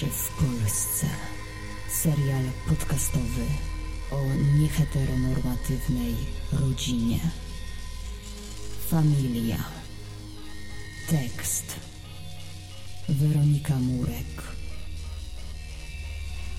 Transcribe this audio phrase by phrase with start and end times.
[0.00, 1.06] pierwszy w Polsce
[1.88, 3.46] serial podcastowy
[4.10, 4.20] o
[4.58, 6.14] nieheteronormatywnej
[6.52, 7.18] rodzinie.
[8.90, 9.64] Familia.
[11.08, 11.80] Tekst.
[13.08, 14.42] Weronika Murek.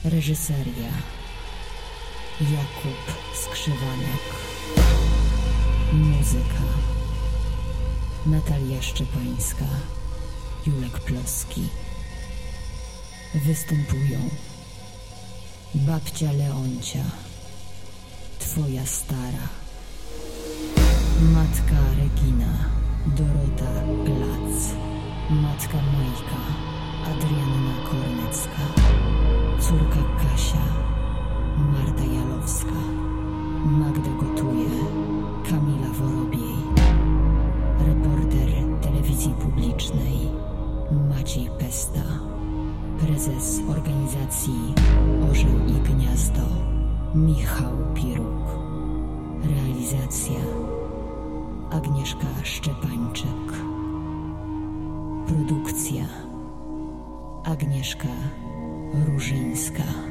[0.04, 0.92] Reżyseria.
[2.42, 4.24] Jakub Skrzywanek.
[5.94, 6.64] Muzyka.
[8.26, 9.66] Natalia Szczepańska.
[10.68, 11.81] Julek Ploski.
[13.36, 14.20] Występują.
[15.76, 17.04] Babcia Leoncia,
[18.40, 19.48] twoja stara,
[21.22, 22.52] matka Regina,
[23.06, 23.72] Dorota
[24.06, 24.76] Glac,
[25.30, 26.42] matka Majka,
[27.12, 28.66] Adrianna Kornecka,
[29.60, 30.66] córka Kasia,
[31.58, 32.80] Marta Jalowska,
[33.66, 34.70] Magda Gotuje,
[35.50, 36.56] Kamila Worobiej,
[37.80, 40.20] reporter telewizji publicznej
[41.10, 42.04] Maciej Pesta,
[43.06, 44.74] prezes organizacji
[45.32, 46.42] Orzeł i Gniazdo
[47.16, 48.46] Michał Piruk,
[49.44, 50.40] realizacja
[51.72, 53.52] Agnieszka Szczepańczyk,
[55.28, 56.04] produkcja
[57.44, 58.08] Agnieszka
[59.08, 60.11] Różyńska.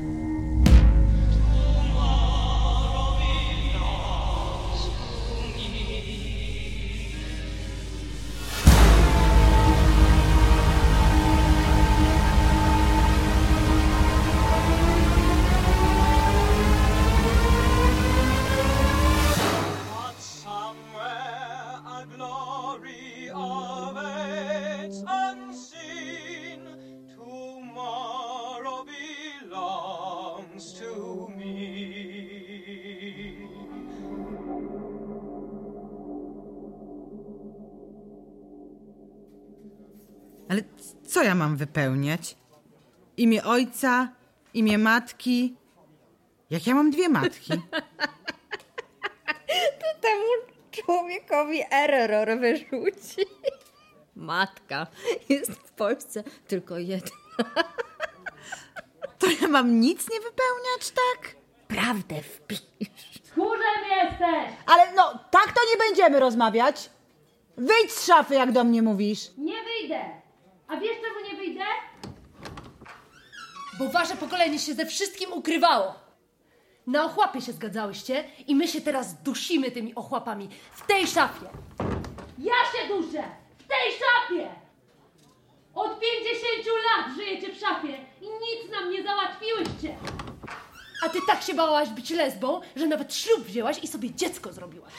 [41.11, 42.37] Co ja mam wypełniać?
[43.17, 44.09] Imię ojca,
[44.55, 45.57] imię matki.
[46.51, 47.53] Jak ja mam dwie matki?
[50.01, 50.27] temu
[50.71, 53.27] człowiekowi error wyrzuci.
[54.17, 54.87] Matka
[55.29, 57.11] jest w Polsce tylko jedna.
[59.19, 61.35] To ja mam nic nie wypełniać, tak?
[61.69, 62.63] Prawdę wpisz.
[63.31, 64.57] Tchórzem jesteś!
[64.67, 66.91] Ale no, tak to nie będziemy rozmawiać.
[67.57, 69.31] Wyjdź z szafy, jak do mnie mówisz.
[69.39, 70.20] Nie wyjdę!
[70.71, 71.65] A wiesz czemu nie wyjdę?
[73.79, 75.95] Bo wasze pokolenie się ze wszystkim ukrywało.
[76.87, 81.47] Na ochłapy się zgadzałyście i my się teraz dusimy tymi ochłapami w tej szafie.
[82.39, 83.23] Ja się duszę!
[83.59, 84.51] W tej szafie!
[85.75, 89.97] Od 50 lat żyjecie w szafie i nic nam nie załatwiłyście!
[91.07, 94.93] A ty tak się bałaś być lesbą, że nawet ślub wzięłaś i sobie dziecko zrobiłaś.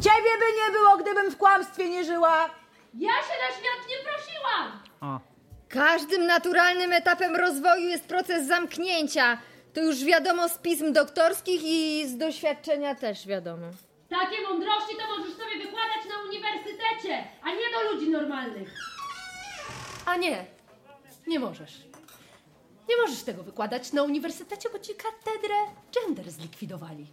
[0.00, 2.50] Ciebie by nie było, gdybym w kłamstwie nie żyła.
[2.94, 4.89] Ja się na świat nie prosiłam!
[5.00, 5.20] O,
[5.68, 9.38] Każdym naturalnym etapem rozwoju jest proces zamknięcia.
[9.74, 13.66] To już wiadomo z pism doktorskich i z doświadczenia też wiadomo.
[14.08, 18.68] Takie mądrości to możesz sobie wykładać na uniwersytecie, a nie do ludzi normalnych.
[20.06, 20.44] A nie,
[21.26, 21.72] nie możesz.
[22.88, 25.54] Nie możesz tego wykładać na uniwersytecie, bo ci katedrę
[25.94, 27.06] gender zlikwidowali.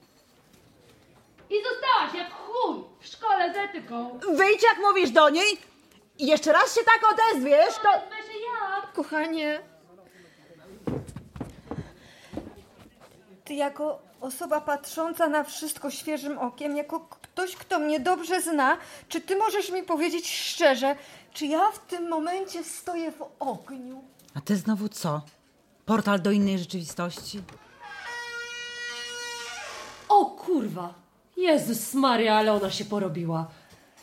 [1.49, 4.19] I zostałaś jak chuj w szkole z etyką.
[4.33, 5.57] Wyjdź, jak mówisz do niej.
[6.19, 7.89] I jeszcze raz się tak odezwiesz, to...
[8.95, 9.61] Kochanie.
[13.45, 18.77] Ty jako osoba patrząca na wszystko świeżym okiem, jako ktoś, kto mnie dobrze zna,
[19.09, 20.95] czy ty możesz mi powiedzieć szczerze,
[21.33, 24.03] czy ja w tym momencie stoję w ogniu?
[24.35, 25.21] a ty znowu co?
[25.85, 27.41] Portal do innej rzeczywistości?
[30.09, 30.93] O kurwa!
[31.37, 33.47] Jezus Maria, ale ona się porobiła.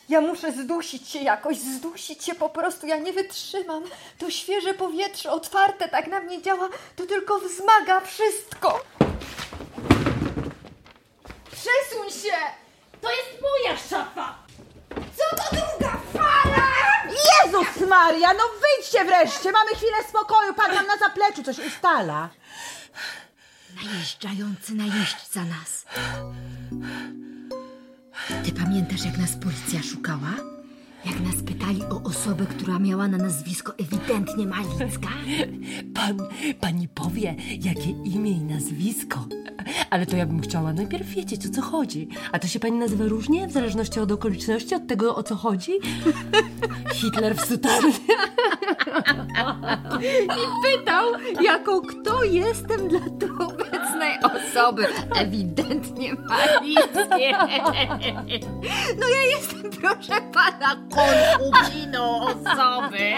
[0.08, 3.82] Ja muszę zdusić się jakoś, zdusić się po prostu, ja nie wytrzymam.
[4.18, 8.84] To świeże powietrze, otwarte, tak na mnie działa, to tylko wzmaga wszystko.
[11.50, 12.36] Przesuń się!
[13.00, 14.38] To jest moja szafa!
[14.90, 16.66] Co to druga fala?
[17.06, 19.52] Jezus Maria, no wyjdźcie wreszcie.
[19.52, 20.54] Mamy chwilę spokoju.
[20.54, 22.28] Pan nam na zapleczu coś ustala.
[23.84, 25.84] Najeżdżający najeźdźca nas.
[28.28, 30.34] Ty pamiętasz, jak nas policja szukała?
[31.06, 35.08] Jak nas pytali o osobę, która miała na nazwisko ewidentnie Malicka?
[35.94, 36.18] Pan,
[36.60, 39.26] pani powie, jakie imię i nazwisko.
[39.90, 42.08] Ale to ja bym chciała najpierw wiedzieć, o co chodzi.
[42.32, 45.72] A to się pani nazywa różnie, w zależności od okoliczności, od tego, o co chodzi?
[46.94, 47.92] Hitler w sutannie.
[50.64, 51.04] Pytał,
[51.42, 53.00] jako kto jestem dla
[53.46, 53.63] obecnej
[54.22, 57.32] osoby ewidentnie malickie.
[59.00, 63.12] No ja jestem, proszę pana, konkubiną osoby.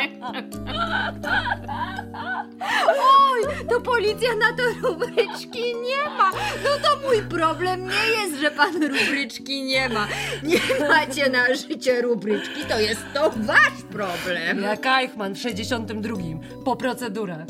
[2.89, 6.31] Oj, to policja na to rubryczki nie ma.
[6.65, 10.07] No to mój problem nie jest, że pan rubryczki nie ma.
[10.43, 14.63] Nie macie na życie rubryczki, to jest to wasz problem.
[14.63, 16.17] Jak Eichmann w 62.
[16.65, 17.47] Po procedurach.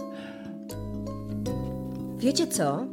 [2.18, 2.86] Wiecie co?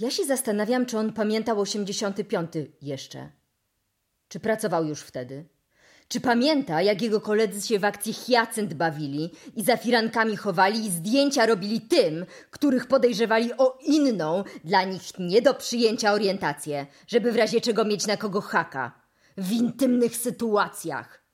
[0.00, 2.52] Ja się zastanawiam, czy on pamiętał 85
[2.82, 3.30] jeszcze.
[4.28, 5.44] Czy pracował już wtedy?
[6.08, 10.90] Czy pamięta, jak jego koledzy się w akcji Hyacynt bawili i za firankami chowali i
[10.90, 17.36] zdjęcia robili tym, których podejrzewali o inną, dla nich nie do przyjęcia orientację, żeby w
[17.36, 18.92] razie czego mieć na kogo haka?
[19.36, 21.24] W intymnych sytuacjach.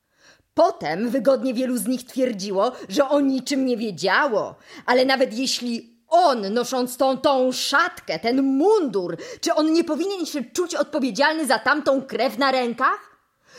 [0.55, 6.55] Potem wygodnie wielu z nich twierdziło, że o niczym nie wiedziało, ale nawet jeśli on,
[6.55, 12.03] nosząc tą, tą szatkę, ten mundur, czy on nie powinien się czuć odpowiedzialny za tamtą
[12.03, 13.17] krew na rękach?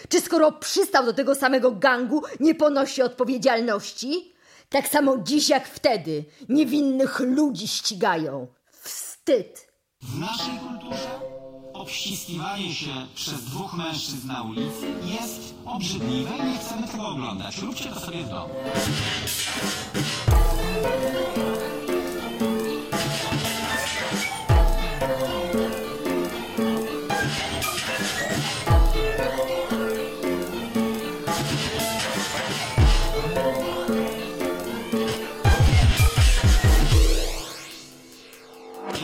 [0.09, 4.33] Czy skoro przystał do tego samego gangu, nie ponosi odpowiedzialności?
[4.69, 8.47] Tak samo dziś jak wtedy niewinnych ludzi ścigają.
[8.71, 9.67] Wstyd!
[10.01, 11.37] W naszej kulturze
[11.73, 17.57] obściskiwanie się przez dwóch mężczyzn na ulicy jest obrzydliwe i nie chcemy tego oglądać.
[17.57, 18.53] Róbcie to sobie w domu.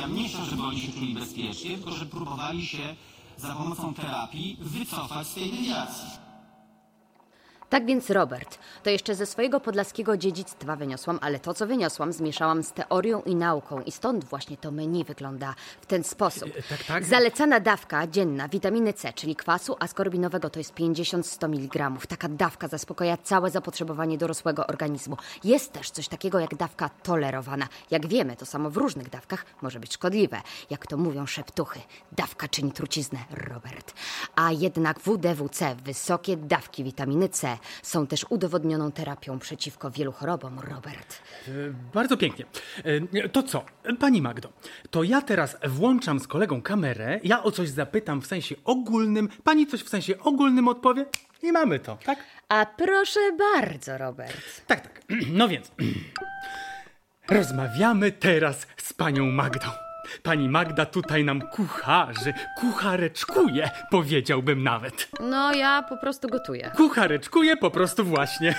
[0.07, 2.95] Mniejsza, żeby oni się czuli bezpiecznie, tylko że próbowali się
[3.38, 6.22] za pomocą terapii wycofać z tej dewiacji.
[7.73, 12.63] Tak więc, Robert, to jeszcze ze swojego podlaskiego dziedzictwa wyniosłam, ale to, co wyniosłam, zmieszałam
[12.63, 16.49] z teorią i nauką i stąd właśnie to menu wygląda w ten sposób.
[16.69, 17.05] tak, tak.
[17.05, 21.91] Zalecana dawka dzienna witaminy C, czyli kwasu askorbinowego, to jest 50-100 mg.
[22.07, 25.17] Taka dawka zaspokaja całe zapotrzebowanie dorosłego organizmu.
[25.43, 27.67] Jest też coś takiego jak dawka tolerowana.
[27.91, 30.41] Jak wiemy, to samo w różnych dawkach może być szkodliwe.
[30.69, 31.79] Jak to mówią szeptuchy,
[32.11, 33.93] dawka czyni truciznę, Robert.
[34.35, 41.21] A jednak WDWC, wysokie dawki witaminy C, są też udowodnioną terapią przeciwko wielu chorobom, Robert.
[41.48, 41.51] E,
[41.94, 42.45] Bardzo pięknie.
[43.24, 43.65] E, To co,
[44.00, 44.54] pani Magdo,
[44.92, 49.68] to ja teraz włączam z kolegą kamerę, ja o coś zapytam w sensie ogólnym, pani
[49.68, 51.06] coś w sensie ogólnym odpowie
[51.44, 52.19] i mamy to, tak?
[52.50, 54.66] A proszę bardzo, Robert.
[54.68, 55.01] Tak, tak.
[55.39, 55.71] No więc,
[57.30, 59.68] rozmawiamy teraz z panią Magdą.
[60.23, 65.07] Pani Magda tutaj nam kucharzy, kuchareczkuje, powiedziałbym nawet.
[65.19, 66.71] No, ja po prostu gotuję.
[66.77, 68.55] Kuchareczkuje po prostu właśnie.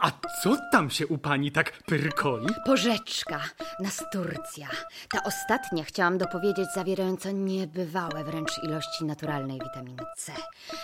[0.00, 0.10] A
[0.42, 2.46] co tam się u pani tak pyrkoli?
[2.66, 3.40] Porzeczka,
[3.80, 4.68] nasturcja.
[5.10, 10.32] Ta ostatnia chciałam dopowiedzieć, zawierająca niebywałe wręcz ilości naturalnej witaminy C.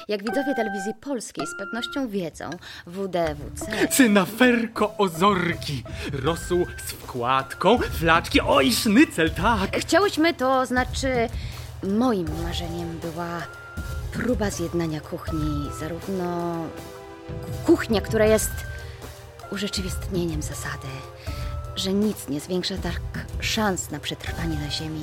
[0.08, 2.50] Jak widzowie telewizji polskiej z pewnością wiedzą,
[2.87, 5.82] WDWC Cynaferko ozorki,
[6.25, 9.70] rosół z wkładką, flaczki, oj sznycel, tak.
[10.05, 11.29] Chciałyśmy, to znaczy
[11.83, 13.43] moim marzeniem była
[14.12, 16.56] próba zjednania kuchni, zarówno
[17.67, 18.51] kuchnia, która jest
[19.53, 20.89] urzeczywistnieniem zasady,
[21.77, 23.01] że nic nie zwiększa tak
[23.41, 25.03] szans na przetrwanie na ziemi,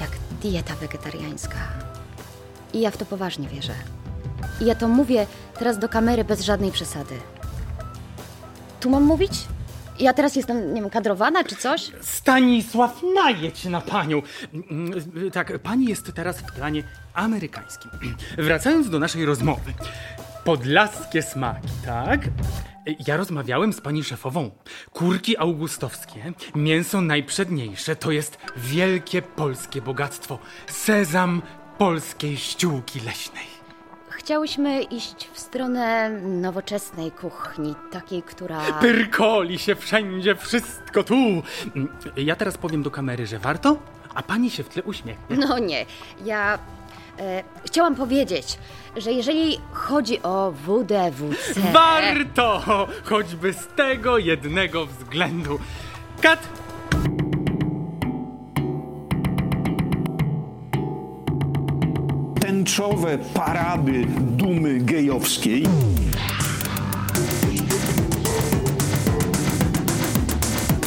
[0.00, 0.10] jak
[0.42, 1.58] dieta wegetariańska.
[2.72, 3.74] I ja w to poważnie wierzę.
[4.60, 5.26] I ja to mówię
[5.58, 7.18] teraz do kamery bez żadnej przesady.
[8.80, 9.32] Tu mam mówić?
[10.00, 11.90] Ja teraz jestem, nie wiem, kadrowana czy coś?
[12.00, 14.22] Stanisław, najedź na panią.
[14.54, 16.82] Mm, Tak, pani jest teraz w planie
[17.14, 17.90] amerykańskim.
[18.38, 19.72] Wracając do naszej rozmowy.
[20.44, 22.20] Podlaskie smaki, tak?
[23.06, 24.50] Ja rozmawiałem z pani szefową.
[24.92, 30.38] Kurki augustowskie, mięso najprzedniejsze, to jest wielkie polskie bogactwo.
[30.66, 31.42] Sezam
[31.78, 33.59] polskiej ściółki leśnej.
[34.20, 38.60] Chciałyśmy iść w stronę nowoczesnej kuchni, takiej, która...
[38.80, 41.14] Pyrkoli się wszędzie, wszystko tu.
[42.16, 43.76] Ja teraz powiem do kamery, że warto,
[44.14, 45.36] a pani się w tle uśmiechnie.
[45.36, 45.86] No nie,
[46.24, 46.58] ja
[47.18, 48.58] e, chciałam powiedzieć,
[48.96, 51.60] że jeżeli chodzi o WDWC...
[51.72, 52.62] Warto!
[53.04, 55.58] Choćby z tego jednego względu.
[56.22, 56.48] Kat!
[62.60, 65.64] Tęczowe parady dumy gejowskiej.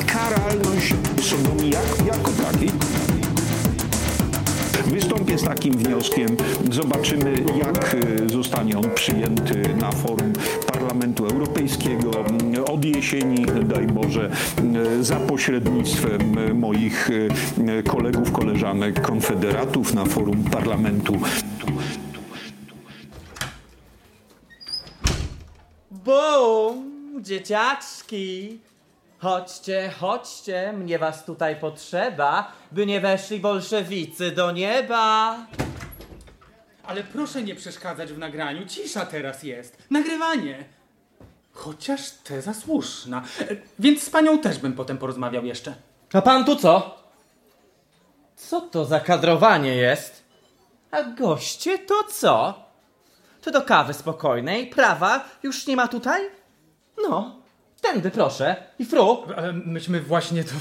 [0.05, 2.69] Karalność sodomii jak, jako takiej.
[4.85, 6.37] Wystąpię z takim wnioskiem.
[6.71, 7.33] Zobaczymy,
[7.65, 10.33] jak y, zostanie on przyjęty na forum.
[10.73, 12.11] Parlamentu Europejskiego
[12.67, 17.09] od jesieni, daj Boże, mm, za pośrednictwem e, moich
[17.67, 21.19] e, kolegów, koleżanek, konfederatów na forum parlamentu.
[25.91, 26.93] Bum!
[27.21, 28.59] Dzieciaczki!
[29.19, 35.37] Chodźcie, chodźcie, mnie was tutaj potrzeba, by nie weszli bolszewicy do nieba.
[36.83, 38.65] Ale proszę nie przeszkadzać w nagraniu.
[38.67, 39.77] Cisza teraz jest.
[39.89, 40.65] Nagrywanie.
[41.53, 43.23] Chociaż teza słuszna.
[43.41, 45.75] E, Więc z panią też bym potem porozmawiał jeszcze.
[46.13, 46.97] A pan tu co?
[48.35, 50.22] Co to za kadrowanie jest?
[50.93, 52.63] A goście to co?
[53.41, 56.21] To do kawy spokojnej, prawa już nie ma tutaj?
[57.09, 57.35] No,
[57.81, 58.55] tędy proszę.
[58.79, 59.23] I fru.
[59.37, 60.51] Ale myśmy właśnie to...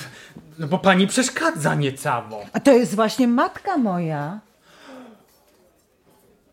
[0.58, 2.44] No bo pani przeszkadza niecało.
[2.52, 4.40] A to jest właśnie matka moja.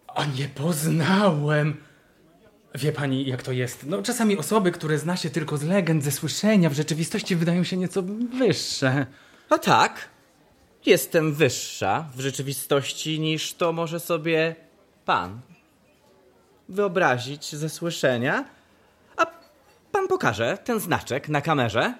[0.07, 1.83] A nie poznałem.
[2.75, 3.85] Wie pani, jak to jest?
[3.85, 7.77] No, czasami osoby, które zna się tylko z legend, ze słyszenia, w rzeczywistości wydają się
[7.77, 8.03] nieco
[8.39, 9.05] wyższe.
[9.49, 10.09] No tak.
[10.85, 14.55] Jestem wyższa w rzeczywistości niż to może sobie
[15.05, 15.39] pan
[16.69, 18.45] wyobrazić ze słyszenia.
[19.17, 19.25] A
[19.91, 21.93] pan pokaże ten znaczek na kamerze?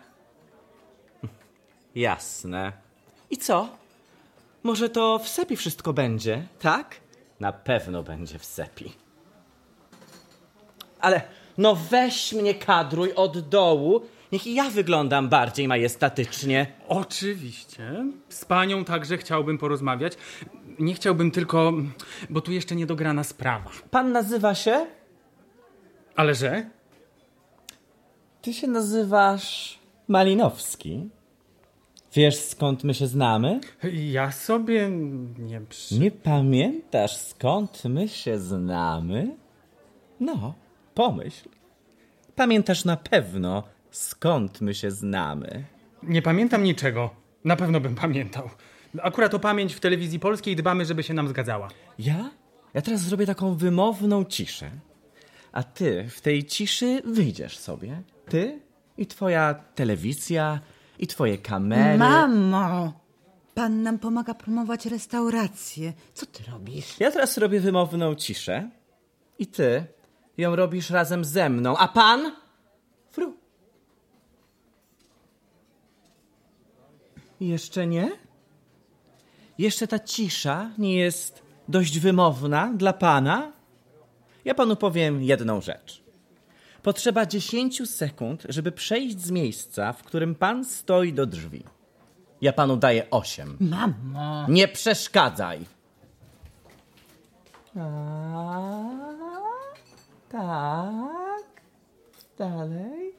[1.96, 2.74] Jasne.
[3.30, 3.70] I co?
[4.64, 6.96] Może to w sepi wszystko będzie, tak?
[7.40, 8.94] Na pewno będzie w sepi.
[11.00, 11.22] Ale
[11.58, 16.68] no weź mnie kadruj od dołu, niech i ja wyglądam bardziej majestatycznie.
[16.88, 18.06] Oczywiście.
[18.30, 20.14] Z panią także chciałbym porozmawiać.
[20.80, 21.74] Nie chciałbym tylko,
[22.30, 23.72] bo tu jeszcze niedograna sprawa.
[23.92, 24.86] Pan nazywa się?
[26.16, 26.70] Ale że?
[28.42, 31.10] Ty się nazywasz Malinowski.
[32.14, 33.60] Wiesz skąd my się znamy?
[33.94, 34.90] Ja sobie
[35.40, 36.00] nie przy...
[36.00, 39.36] Nie pamiętasz skąd my się znamy?
[40.20, 40.54] No,
[40.94, 41.50] pomyśl.
[42.36, 45.65] Pamiętasz na pewno skąd my się znamy.
[46.03, 47.10] Nie pamiętam niczego.
[47.43, 48.50] Na pewno bym pamiętał.
[49.01, 51.67] Akurat o pamięć w telewizji polskiej dbamy, żeby się nam zgadzała.
[52.00, 52.29] Ja?
[52.74, 54.72] Ja teraz zrobię taką wymowną ciszę.
[55.51, 58.01] A ty w tej ciszy wyjdziesz sobie.
[58.29, 58.60] Ty
[58.98, 60.60] i twoja telewizja,
[61.00, 61.98] i twoje kamery.
[61.98, 62.93] Mamo!
[63.53, 65.93] Pan nam pomaga promować restaurację.
[66.13, 67.00] Co ty robisz?
[67.00, 68.69] Ja teraz robię wymowną ciszę.
[69.39, 69.86] I ty
[70.38, 71.77] ją robisz razem ze mną.
[71.77, 72.31] A pan?
[73.12, 73.38] Fru.
[77.39, 78.12] Jeszcze nie?
[79.58, 83.51] Jeszcze ta cisza nie jest dość wymowna dla pana?
[84.46, 86.03] Ja panu powiem jedną rzecz.
[86.84, 91.63] Potrzeba 10 sekund, żeby przejść z miejsca, w którym pan stoi do drzwi.
[92.41, 93.58] Ja panu daję 8.
[93.60, 94.46] Mamo!
[94.50, 95.65] Nie przeszkadzaj.
[100.29, 101.62] Tak.
[102.38, 103.13] Dalej.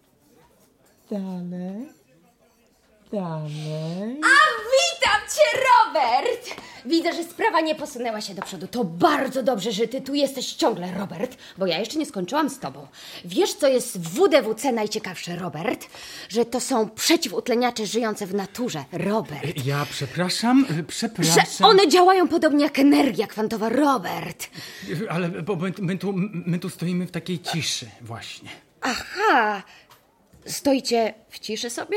[1.11, 2.00] Dalej.
[3.13, 4.21] Dalej.
[4.25, 4.37] A
[4.73, 6.61] witam cię, Robert!
[6.87, 8.67] Widzę, że sprawa nie posunęła się do przodu.
[8.67, 12.59] To bardzo dobrze, że ty tu jesteś ciągle, Robert, bo ja jeszcze nie skończyłam z
[12.59, 12.87] tobą.
[13.25, 15.87] Wiesz, co jest w WDWC najciekawsze, Robert?
[16.29, 19.65] Że to są przeciwutleniacze żyjące w naturze, Robert.
[19.65, 21.45] Ja przepraszam, Że przepraszam.
[21.71, 24.51] one działają podobnie jak energia kwantowa, Robert.
[25.11, 28.49] Ale bo my, my, tu, my tu stoimy w takiej ciszy właśnie.
[28.81, 29.63] Aha,
[30.47, 31.97] stoicie w ciszy sobie?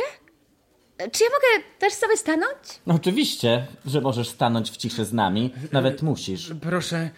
[1.12, 2.57] Czy ja mogę też sobie stanąć?
[2.88, 5.53] No Oczywiście, że możesz stanąć w ciszy z nami.
[5.72, 6.51] Nawet musisz.
[6.62, 7.10] Proszę,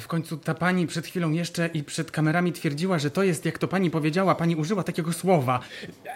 [0.00, 3.58] w końcu ta pani przed chwilą jeszcze i przed kamerami twierdziła, że to jest, jak
[3.58, 5.60] to pani powiedziała, pani użyła takiego słowa,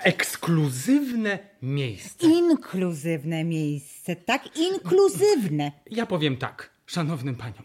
[0.03, 2.27] ekskluzywne miejsce.
[2.27, 4.57] Inkluzywne miejsce, tak?
[4.57, 5.73] Inkluzywne.
[5.91, 7.65] Ja powiem tak, szanownym paniom.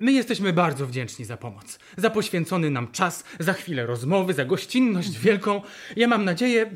[0.00, 5.18] My jesteśmy bardzo wdzięczni za pomoc, za poświęcony nam czas, za chwilę rozmowy, za gościnność
[5.18, 5.62] wielką.
[5.96, 6.70] Ja mam nadzieję,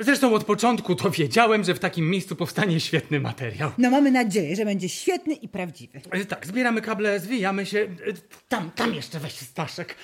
[0.00, 3.70] zresztą od początku to wiedziałem, że w takim miejscu powstanie świetny materiał.
[3.78, 6.00] No mamy nadzieję, że będzie świetny i prawdziwy.
[6.10, 7.78] E, Tak, zbieramy kable, zwijamy się.
[7.80, 7.88] E,
[8.48, 9.96] Tam, tam jeszcze weź Staszek.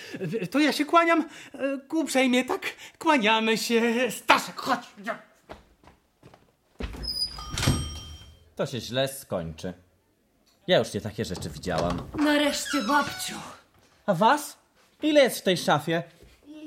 [0.43, 1.29] E, To ja się kłaniam.
[1.55, 2.63] e, Uprzejmie, tak?
[2.99, 3.83] Kłaniamy się.
[4.11, 4.81] Staszek, chodź.
[8.57, 9.75] To się źle skończy.
[10.69, 12.03] Ja już nie takie rzeczy widziałam.
[12.19, 13.35] Nareszcie, babciu.
[14.07, 14.57] A was?
[15.03, 16.03] Ile jest w tej szafie?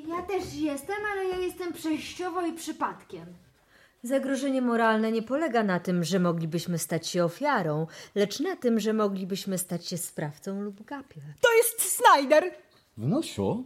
[0.08, 3.26] Ja też jestem, ale ja jestem przejściowo i przypadkiem.
[4.04, 8.94] Zagrożenie moralne nie polega na tym, że moglibyśmy stać się ofiarą, lecz na tym, że
[8.94, 11.24] moglibyśmy stać się sprawcą lub gapiem.
[11.42, 12.44] To jest Snyder!
[12.98, 13.64] Wnusiu?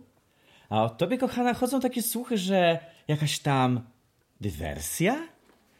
[0.69, 3.81] A o tobie, kochana, chodzą takie słuchy, że jakaś tam
[4.41, 5.27] dywersja?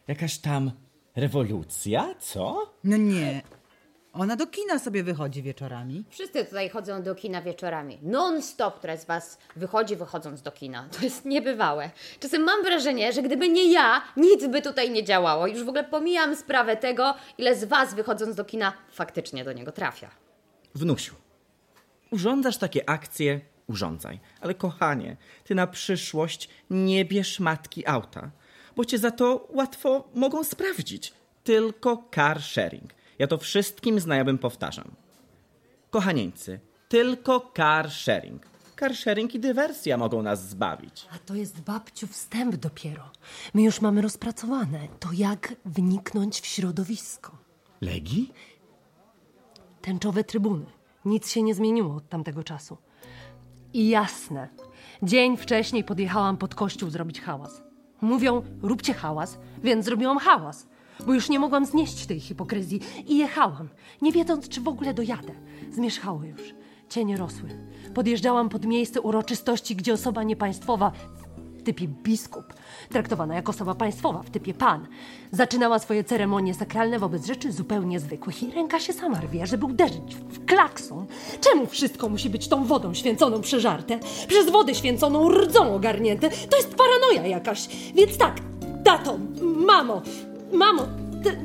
[0.07, 0.71] Jakaś tam
[1.15, 2.15] rewolucja?
[2.19, 2.73] Co?
[2.83, 3.41] No nie.
[4.19, 6.03] Ona do kina sobie wychodzi wieczorami.
[6.09, 7.99] Wszyscy tutaj chodzą do kina wieczorami.
[8.01, 10.89] Non-stop teraz z Was wychodzi, wychodząc do kina.
[10.91, 11.89] To jest niebywałe.
[12.19, 15.47] Czasem mam wrażenie, że gdyby nie ja, nic by tutaj nie działało.
[15.47, 19.71] Już w ogóle pomijam sprawę tego, ile z Was wychodząc do kina faktycznie do niego
[19.71, 20.09] trafia.
[20.75, 21.15] Wnusiu,
[22.11, 24.19] urządzasz takie akcje, urządzaj.
[24.41, 28.31] Ale kochanie, ty na przyszłość nie bierz matki auta,
[28.75, 31.13] bo cię za to łatwo mogą sprawdzić.
[31.43, 32.93] Tylko car sharing.
[33.19, 34.91] Ja to wszystkim znajomym powtarzam.
[35.89, 38.47] Kochanieńcy, tylko car sharing.
[38.79, 41.07] Car sharing i dywersja mogą nas zbawić.
[41.11, 43.11] A to jest babciu wstęp dopiero.
[43.53, 47.37] My już mamy rozpracowane to, jak wniknąć w środowisko.
[47.81, 48.31] Legi?
[49.81, 50.65] Tęczowe trybuny.
[51.05, 52.77] Nic się nie zmieniło od tamtego czasu.
[53.73, 54.47] I jasne,
[55.03, 57.61] dzień wcześniej podjechałam pod kościół zrobić hałas.
[58.01, 60.67] Mówią, róbcie hałas, więc zrobiłam hałas.
[61.05, 63.69] Bo już nie mogłam znieść tej hipokryzji i jechałam,
[64.01, 65.33] nie wiedząc, czy w ogóle dojadę.
[65.71, 66.41] Zmierzchało już.
[66.89, 67.49] Cienie rosły.
[67.93, 70.91] Podjeżdżałam pod miejsce uroczystości, gdzie osoba niepaństwowa
[71.59, 72.53] w typie biskup,
[72.89, 74.87] traktowana jak osoba państwowa w typie pan,
[75.31, 80.15] zaczynała swoje ceremonie sakralne wobec rzeczy zupełnie zwykłych i ręka się sama rwie, żeby uderzyć
[80.15, 81.05] w klakson.
[81.41, 83.99] Czemu wszystko musi być tą wodą święconą przeżarte?
[84.27, 86.29] Przez wodę święconą rdzą ogarnięte?
[86.29, 87.67] To jest paranoja jakaś.
[87.95, 88.39] Więc tak,
[88.83, 90.01] tato, mamo,
[90.53, 90.87] mamo,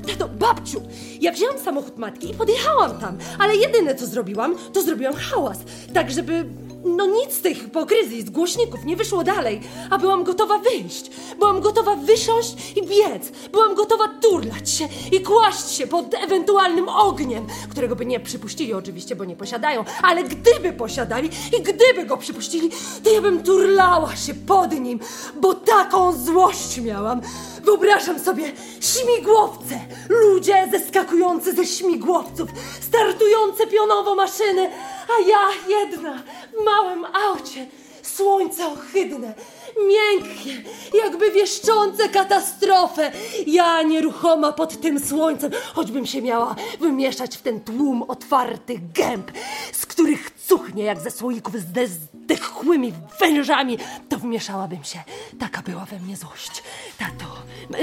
[0.07, 0.83] tato, babciu,
[1.21, 5.59] ja wzięłam samochód matki i podjechałam tam, ale jedyne co zrobiłam, to zrobiłam hałas,
[5.95, 6.45] tak żeby
[6.85, 11.11] no nic z tej hipokryzji, z głośników nie wyszło dalej, a byłam gotowa wyjść.
[11.39, 13.33] Byłam gotowa wysiąść i biec.
[13.53, 19.17] Byłam gotowa turlać się i kłaść się pod ewentualnym ogniem, którego by nie przypuścili oczywiście,
[19.17, 22.71] bo nie posiadają, ale gdyby posiadali i gdyby go przypuścili,
[23.05, 25.01] to ja bym turlała się pod nim,
[25.41, 27.21] bo taką złość miałam.
[27.65, 32.51] Wyobrażam sobie śmigłowce, ludzie zeskakujący ze śmigłowców,
[32.81, 34.71] startujące pionowo maszyny,
[35.09, 36.23] a ja jedna
[36.61, 37.67] w małym aucie,
[38.03, 39.35] słońce ohydne,
[39.89, 40.71] miękkie,
[41.05, 43.13] jakby wieszczące katastrofę.
[43.47, 49.31] Ja nieruchoma pod tym słońcem, choćbym się miała wymieszać w ten tłum otwartych gęb,
[49.73, 54.99] z których cuchnie jak ze słoików ze zdechłymi wężami, to wmieszałabym się.
[55.39, 56.63] Taka była we mnie złość.
[56.99, 57.27] Tato,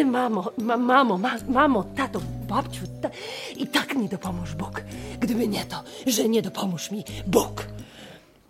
[0.06, 3.10] mamo, ma, mamo, ma, mamo, tato, babciu, ta,
[3.56, 4.82] i tak mi dopomóż Bóg.
[5.20, 7.77] Gdyby nie to, że nie dopomóż mi Bóg.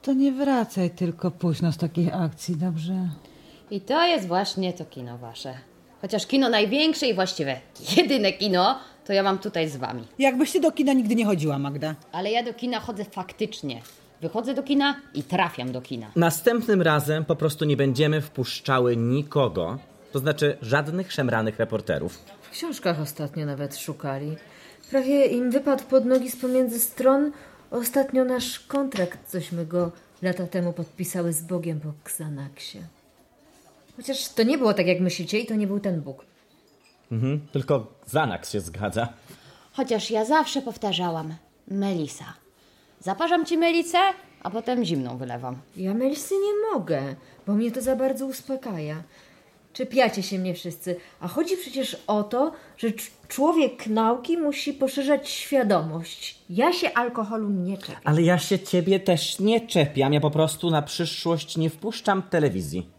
[0.08, 2.94] To nie wracaj tylko późno z takich akcji, dobrze?
[3.72, 5.54] I to jest właśnie to kino wasze.
[6.02, 7.60] Chociaż kino największe i właściwe
[7.98, 10.04] jedyne kino, to ja mam tutaj z wami.
[10.20, 11.96] Jakbyś ty do kina nigdy nie chodziła, Magda.
[12.12, 13.82] Ale ja do kina chodzę faktycznie.
[14.22, 16.08] Wychodzę do kina i trafiam do kina.
[16.16, 19.78] Następnym razem po prostu nie będziemy wpuszczały nikogo,
[20.12, 22.20] to znaczy żadnych szemranych reporterów.
[22.42, 24.36] W książkach ostatnio nawet szukali.
[24.90, 27.32] Prawie im wypadł pod nogi z pomiędzy stron.
[27.72, 32.82] Ostatnio nasz kontrakt, cośmy go lata temu podpisały z Bogiem po Xanaxie.
[33.98, 36.26] Chociaż to nie było tak, jak myślicie i to nie był ten Bóg.
[37.12, 39.14] Mhm, tylko Xanax się zgadza.
[39.74, 41.36] Chociaż ja zawsze powtarzałam,
[41.68, 42.26] Melisa.
[43.00, 43.98] Zaparzam ci melicę,
[44.44, 45.58] a potem zimną wylewam.
[45.76, 47.16] Ja Melisy nie mogę,
[47.48, 49.04] bo mnie to za bardzo uspokaja.
[49.78, 55.30] Czepiacie się mnie wszyscy, a chodzi przecież o to, że cz- człowiek nauki musi poszerzać
[55.30, 56.40] świadomość.
[56.50, 58.02] Ja się alkoholu nie czepiam.
[58.04, 62.90] Ale ja się ciebie też nie czepiam, ja po prostu na przyszłość nie wpuszczam telewizji.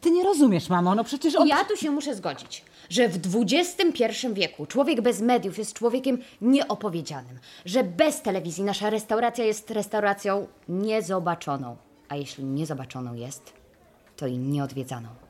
[0.00, 1.48] Ty nie rozumiesz, mamo, no przecież on...
[1.48, 7.38] Ja tu się muszę zgodzić, że w XXI wieku człowiek bez mediów jest człowiekiem nieopowiedzianym,
[7.64, 11.76] że bez telewizji nasza restauracja jest restauracją niezobaczoną,
[12.08, 13.52] a jeśli niezobaczoną jest,
[14.16, 15.21] to i nieodwiedzaną.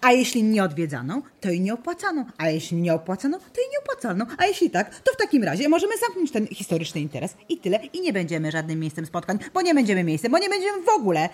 [0.00, 2.24] A jeśli nie odwiedzaną, to i nie opłacaną.
[2.38, 4.26] A jeśli nie opłacaną, to i nie opłacaną.
[4.38, 7.80] A jeśli tak, to w takim razie możemy zamknąć ten historyczny interes i tyle.
[7.92, 11.28] I nie będziemy żadnym miejscem spotkań, bo nie będziemy miejscem, bo nie będziemy w ogóle.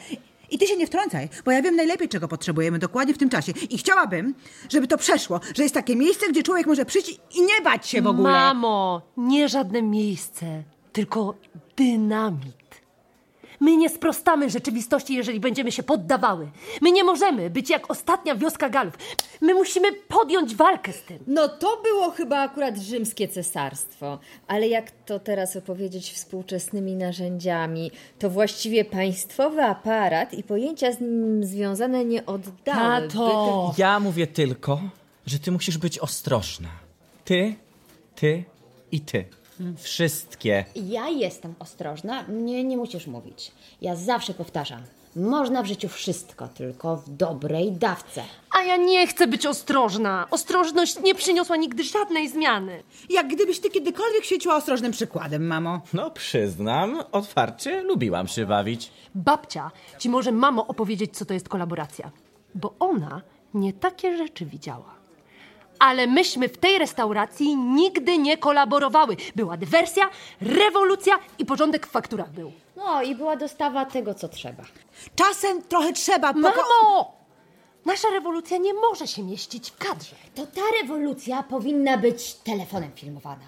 [0.51, 3.53] I ty się nie wtrącaj, bo ja wiem najlepiej, czego potrzebujemy dokładnie w tym czasie.
[3.71, 4.35] I chciałabym,
[4.69, 8.03] żeby to przeszło, że jest takie miejsce, gdzie człowiek może przyjść i nie bać się
[8.03, 8.31] w ogóle.
[8.33, 10.63] Mamo, nie żadne miejsce,
[10.93, 11.35] tylko
[11.77, 12.62] dynamit.
[13.63, 16.49] My nie sprostamy rzeczywistości, jeżeli będziemy się poddawały.
[16.81, 18.95] My nie możemy być jak ostatnia wioska Galów.
[19.41, 21.19] My musimy podjąć walkę z tym.
[21.27, 28.31] No to było chyba akurat rzymskie cesarstwo, ale jak to teraz opowiedzieć współczesnymi narzędziami, to
[28.31, 33.09] właściwie państwowy aparat i pojęcia z nim związane nie oddały.
[33.79, 34.81] Ja mówię tylko,
[35.27, 36.69] że ty musisz być ostrożna.
[37.25, 37.55] Ty,
[38.15, 38.45] ty
[38.93, 39.25] i ty.
[39.77, 40.65] Wszystkie.
[40.75, 43.53] Ja jestem ostrożna, mnie nie musisz mówić.
[43.81, 44.83] Ja zawsze powtarzam,
[45.17, 48.23] Można w życiu wszystko, tylko w dobrej dawce.
[48.59, 50.27] A ja nie chcę być ostrożna.
[50.31, 52.83] Ostrożność nie przyniosła nigdy żadnej zmiany.
[53.11, 55.81] Jak gdybyś ty kiedykolwiek świeciła ostrożnym przykładem, mamo.
[55.93, 58.91] No przyznam, otwarcie lubiłam się bawić.
[59.15, 62.11] Babcia ci może mamo opowiedzieć, co to jest kolaboracja.
[62.55, 63.23] Bo ona
[63.55, 65.02] nie takie rzeczy widziała.
[65.83, 69.17] Ale myśmy w tej restauracji nigdy nie kolaborowały.
[69.37, 72.53] Była dywersja, rewolucja i porządek w fakturach był.
[72.77, 74.63] No i była dostawa tego, co trzeba.
[75.15, 76.33] Czasem trochę trzeba...
[76.33, 77.17] Mamo!
[77.85, 80.17] Nasza rewolucja nie może się mieścić w kadrze.
[80.35, 83.45] To ta rewolucja powinna być telefonem filmowana.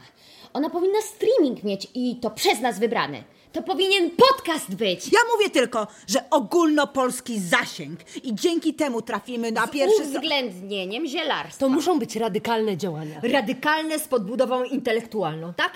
[0.53, 3.25] Ona powinna streaming mieć i to przez nas wybrany.
[3.55, 5.13] To powinien podcast być.
[5.13, 10.05] Ja mówię tylko, że ogólnopolski zasięg i dzięki temu trafimy na pierwszy...
[10.05, 11.67] Z uwzględnieniem zielarstwa.
[11.67, 13.21] To muszą być radykalne działania.
[13.23, 15.73] Radykalne z podbudową intelektualną, tak?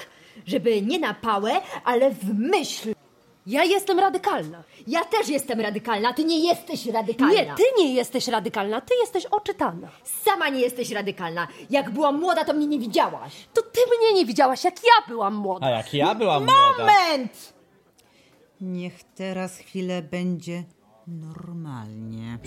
[0.47, 2.95] Żeby nie na pałę, ale w myśl.
[3.47, 4.63] Ja jestem radykalna.
[4.87, 7.35] Ja też jestem radykalna, ty nie jesteś radykalna.
[7.35, 9.89] Nie, ty nie jesteś radykalna, ty jesteś oczytana.
[10.25, 11.49] Sama nie jesteś radykalna.
[11.71, 13.33] Jak byłam młoda, to mnie nie widziałaś.
[13.55, 15.67] To ty mnie nie widziałaś, jak ja byłam młoda.
[15.67, 16.79] A jak ja byłam młoda...
[16.79, 17.58] Moment!
[18.61, 20.65] Niech teraz chwilę będzie
[21.07, 22.39] normalnie.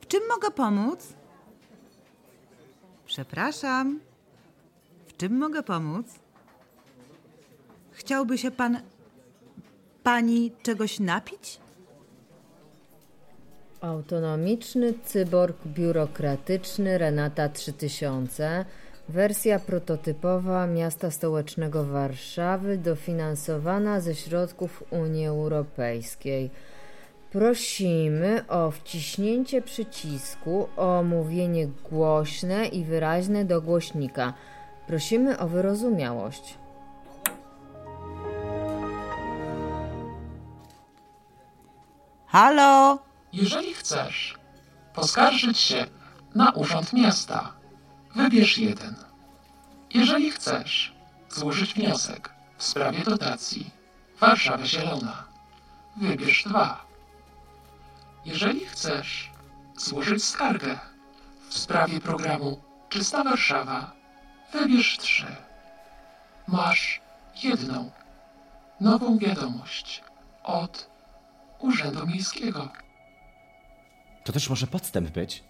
[0.00, 1.12] W czym mogę pomóc?
[3.06, 4.00] Przepraszam.
[5.06, 6.06] W czym mogę pomóc?
[7.90, 8.80] Chciałby się pan.
[10.02, 11.60] pani czegoś napić?
[13.80, 18.64] Autonomiczny cyborg biurokratyczny Renata 3000.
[19.08, 26.50] Wersja prototypowa miasta stołecznego Warszawy, dofinansowana ze środków Unii Europejskiej.
[27.32, 34.34] Prosimy o wciśnięcie przycisku, o mówienie głośne i wyraźne do głośnika.
[34.86, 36.58] Prosimy o wyrozumiałość.
[42.26, 42.98] Halo?
[43.32, 44.38] Jeżeli chcesz
[44.94, 45.86] poskarżyć się
[46.34, 47.52] na Urząd Miasta,
[48.14, 48.94] wybierz jeden.
[49.94, 50.94] Jeżeli chcesz
[51.30, 53.70] złożyć wniosek w sprawie dotacji
[54.20, 55.24] Warszawa Zielona,
[55.96, 56.84] wybierz dwa.
[58.24, 59.30] Jeżeli chcesz
[59.76, 60.78] złożyć skargę
[61.48, 63.92] w sprawie programu Czysta Warszawa,
[64.52, 65.26] wybierz trzy.
[66.48, 67.00] Masz
[67.42, 67.90] jedną
[68.80, 70.04] nową wiadomość
[70.42, 70.90] od
[71.58, 72.68] Urzędu Miejskiego.
[74.24, 75.44] To też może podstęp być.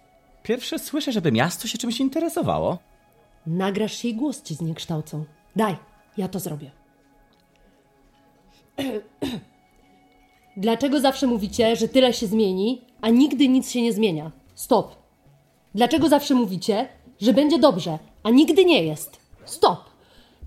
[0.45, 2.77] Pierwsze słyszę, żeby miasto się czymś interesowało.
[3.47, 5.25] Nagrasz i głos ci zniekształcą.
[5.55, 5.77] Daj,
[6.17, 6.71] ja to zrobię.
[10.57, 14.31] Dlaczego zawsze mówicie, że tyle się zmieni, a nigdy nic się nie zmienia?
[14.55, 14.95] Stop.
[15.75, 16.87] Dlaczego zawsze mówicie,
[17.21, 19.19] że będzie dobrze, a nigdy nie jest?
[19.45, 19.79] Stop.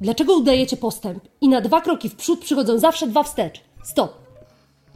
[0.00, 3.60] Dlaczego udajecie postęp i na dwa kroki w przód przychodzą zawsze dwa wstecz?
[3.82, 4.12] Stop.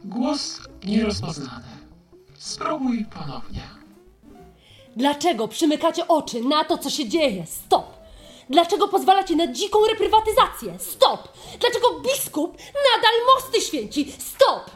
[0.05, 1.65] Głos nierozpoznany.
[2.37, 3.82] Spróbuj ponownie.
[4.95, 7.45] Dlaczego przymykacie oczy na to, co się dzieje?
[7.47, 8.03] Stop!
[8.49, 10.79] Dlaczego pozwalacie na dziką reprywatyzację?
[10.79, 11.27] Stop!
[11.59, 14.11] Dlaczego biskup nadal mosty święci?
[14.19, 14.71] Stop!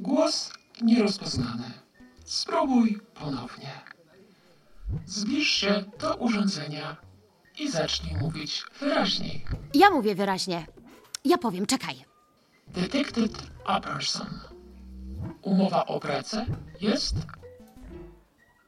[0.00, 0.50] Głos
[0.82, 1.70] nierozpoznany.
[2.24, 3.70] Spróbuj ponownie.
[5.06, 6.96] Zbliż się do urządzenia
[7.58, 9.44] i zacznij mówić wyraźniej.
[9.74, 10.66] Ja mówię wyraźnie.
[11.24, 12.04] Ja powiem, czekaj.
[12.68, 13.32] Detected
[13.64, 14.40] a person.
[15.42, 16.46] Umowa o pracę
[16.80, 17.14] jest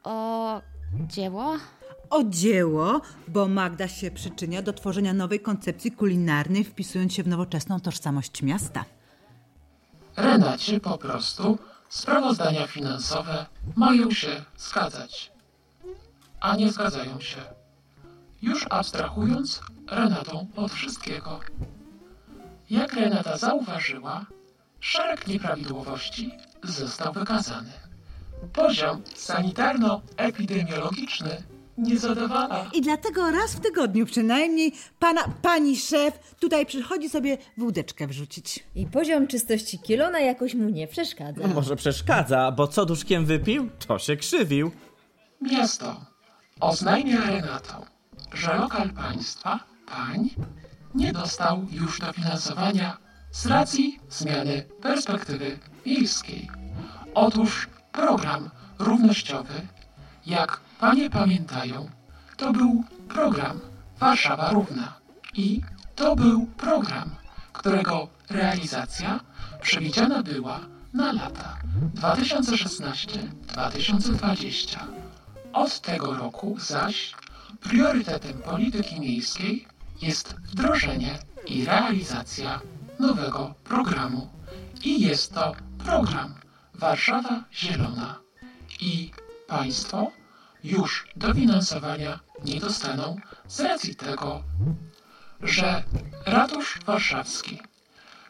[0.03, 0.61] O
[1.07, 1.57] dzieło?
[2.09, 7.79] O dzieło, bo Magda się przyczynia do tworzenia nowej koncepcji kulinarnej, wpisując się w nowoczesną
[7.79, 8.85] tożsamość miasta.
[10.17, 11.57] Renacie po prostu
[11.89, 15.31] sprawozdania finansowe mają się zgadzać,
[16.39, 17.41] a nie zgadzają się.
[18.41, 21.39] Już abstrahując Renatą od wszystkiego.
[22.69, 24.25] Jak Renata zauważyła,
[24.79, 26.31] szereg nieprawidłowości
[26.63, 27.71] został wykazany.
[28.53, 31.43] Poziom sanitarno-epidemiologiczny
[31.77, 32.65] nie zadowala.
[32.73, 38.63] I dlatego raz w tygodniu przynajmniej pana, pani szef tutaj przychodzi sobie wódeczkę wrzucić.
[38.75, 41.47] I poziom czystości kielona jakoś mu nie przeszkadza.
[41.47, 44.71] No może przeszkadza, bo co duszkiem wypił, to się krzywił.
[45.41, 46.05] Miasto
[46.59, 47.85] oznajmia Renatą,
[48.33, 50.29] że lokal państwa, pań,
[50.95, 52.97] nie dostał już dofinansowania
[53.31, 56.49] z racji zmiany perspektywy miejskiej.
[57.13, 58.49] Otóż program
[58.79, 59.67] równościowy,
[60.25, 61.89] jak panie pamiętają,
[62.37, 63.59] to był program
[63.99, 64.93] Warszawa Równa.
[65.33, 65.61] I
[65.95, 67.09] to był program,
[67.53, 69.19] którego realizacja
[69.61, 70.59] przewidziana była
[70.93, 71.57] na lata
[71.95, 74.79] 2016-2020.
[75.53, 77.13] Od tego roku zaś
[77.61, 79.67] priorytetem polityki miejskiej
[80.01, 82.61] jest wdrożenie i realizacja
[82.99, 84.29] nowego programu.
[84.83, 86.33] I jest to program
[86.81, 88.19] Warszawa Zielona.
[88.79, 89.11] I
[89.47, 90.11] Państwo
[90.63, 93.17] już dofinansowania nie dostaną
[93.47, 94.43] z racji tego,
[95.41, 95.83] że
[96.25, 97.59] Ratusz Warszawski,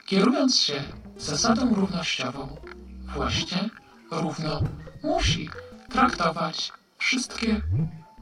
[0.05, 0.83] kierując się
[1.17, 2.57] zasadą równościową,
[3.05, 3.69] właśnie
[4.11, 4.61] równo
[5.03, 5.49] musi
[5.89, 7.61] traktować wszystkie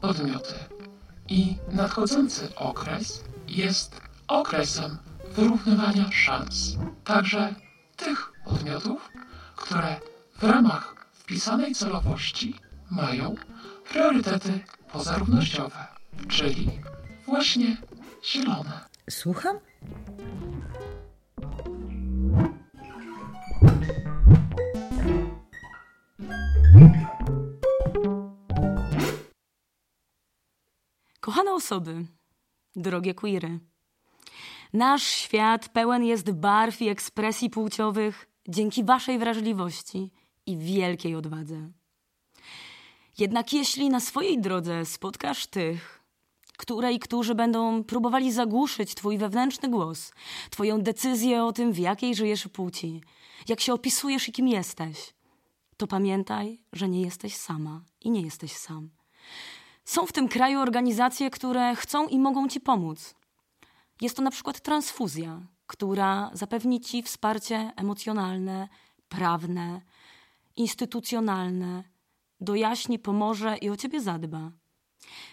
[0.02, 0.54] podmioty.
[1.28, 4.98] I nadchodzący okres jest okresem
[5.36, 7.56] wyrównywania szans, także
[7.98, 9.10] tych podmiotów,
[9.56, 10.00] które
[10.39, 12.56] w ramach wpisanej celowości
[12.91, 13.36] mają
[13.89, 14.60] priorytety
[14.91, 15.88] pozarównościowe,
[16.28, 16.69] czyli
[17.25, 17.78] właśnie
[18.23, 18.80] zielone.
[19.10, 19.60] Słucham?
[31.19, 32.06] Kochane osoby,
[32.75, 33.60] drogie queery,
[34.73, 40.12] nasz świat pełen jest barw i ekspresji płciowych dzięki waszej wrażliwości
[40.50, 41.72] i wielkiej odwadze.
[43.18, 46.04] Jednak jeśli na swojej drodze spotkasz tych,
[46.58, 50.12] które i którzy będą próbowali zagłuszyć twój wewnętrzny głos,
[50.50, 53.02] twoją decyzję o tym, w jakiej żyjesz płci,
[53.48, 55.14] jak się opisujesz i kim jesteś,
[55.78, 58.90] to pamiętaj, że nie jesteś sama i nie jesteś sam.
[59.86, 63.16] Są w tym kraju organizacje, które chcą i mogą ci pomóc.
[64.02, 68.68] Jest to na przykład transfuzja, która zapewni ci wsparcie emocjonalne,
[69.10, 69.82] prawne,
[70.60, 71.84] instytucjonalne,
[72.41, 74.52] dojaśni, pomoże i o ciebie zadba.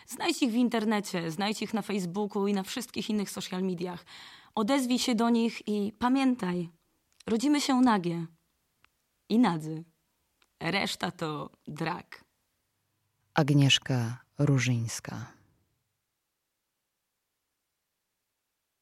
[0.06, 4.04] Znajdź ich w internecie, znajdź ich na Facebooku i na wszystkich innych social mediach.
[4.54, 6.68] Odezwij się do nich i pamiętaj,
[7.26, 8.26] rodzimy się nagie
[9.28, 9.84] i nadzy.
[10.60, 12.24] Reszta to drak.
[13.34, 15.35] Agnieszka Różyńska